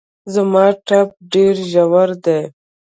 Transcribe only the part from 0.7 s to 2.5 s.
ټپ ډېر ژور دی